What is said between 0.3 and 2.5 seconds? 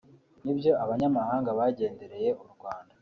nibyo abanyamahanga bagendereye u